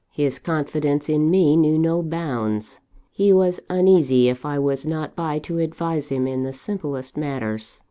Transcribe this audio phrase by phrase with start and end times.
[0.09, 2.79] "His confidence in me knew no bounds.
[3.11, 7.79] He was uneasy if I was not by to advise him in the simplest matters.